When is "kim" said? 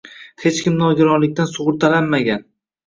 0.69-0.79